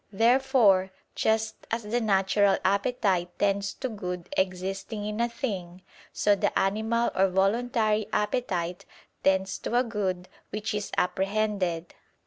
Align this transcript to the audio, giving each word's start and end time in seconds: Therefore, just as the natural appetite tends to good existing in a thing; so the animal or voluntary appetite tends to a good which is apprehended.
Therefore, 0.11 0.89
just 1.13 1.67
as 1.69 1.83
the 1.83 2.01
natural 2.01 2.57
appetite 2.65 3.37
tends 3.37 3.71
to 3.75 3.87
good 3.87 4.29
existing 4.35 5.05
in 5.05 5.21
a 5.21 5.29
thing; 5.29 5.83
so 6.11 6.35
the 6.35 6.57
animal 6.57 7.11
or 7.13 7.27
voluntary 7.29 8.07
appetite 8.11 8.83
tends 9.21 9.59
to 9.59 9.75
a 9.77 9.83
good 9.83 10.27
which 10.49 10.73
is 10.73 10.89
apprehended. 10.97 11.93